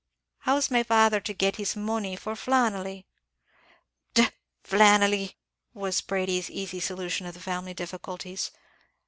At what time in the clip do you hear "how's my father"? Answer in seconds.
0.39-1.19